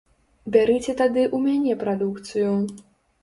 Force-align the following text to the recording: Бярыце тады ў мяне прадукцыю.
Бярыце 0.53 0.95
тады 1.01 1.25
ў 1.25 1.37
мяне 1.43 1.77
прадукцыю. 1.83 2.51